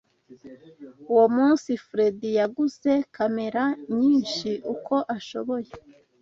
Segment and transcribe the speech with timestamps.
[1.11, 3.63] Uwo munsi, Fredy yaguze kamera
[3.97, 5.71] nyinshi uko ashoboye.